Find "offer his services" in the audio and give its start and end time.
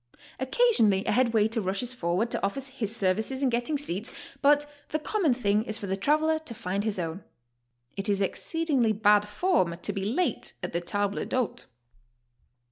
2.43-3.43